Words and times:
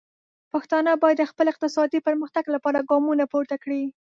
پښتانه 0.53 0.91
باید 1.03 1.17
د 1.19 1.23
خپل 1.31 1.45
اقتصادي 1.53 1.99
پرمختګ 2.07 2.43
لپاره 2.55 2.85
ګامونه 2.89 3.23
پورته 3.31 3.55
کړي. 3.63 3.83